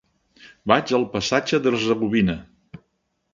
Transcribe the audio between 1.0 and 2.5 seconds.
passatge d'Hercegovina.